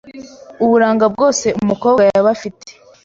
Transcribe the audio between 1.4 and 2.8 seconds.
umukobwa yaba afite